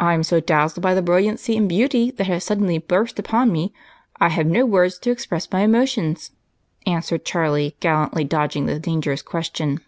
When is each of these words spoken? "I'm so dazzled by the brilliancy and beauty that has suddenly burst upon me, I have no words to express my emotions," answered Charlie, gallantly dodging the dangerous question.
"I'm 0.00 0.24
so 0.24 0.40
dazzled 0.40 0.82
by 0.82 0.94
the 0.94 1.00
brilliancy 1.00 1.56
and 1.56 1.68
beauty 1.68 2.10
that 2.10 2.26
has 2.26 2.42
suddenly 2.42 2.78
burst 2.78 3.20
upon 3.20 3.52
me, 3.52 3.72
I 4.18 4.30
have 4.30 4.48
no 4.48 4.66
words 4.66 4.98
to 4.98 5.12
express 5.12 5.52
my 5.52 5.60
emotions," 5.60 6.32
answered 6.86 7.24
Charlie, 7.24 7.76
gallantly 7.78 8.24
dodging 8.24 8.66
the 8.66 8.80
dangerous 8.80 9.22
question. 9.22 9.78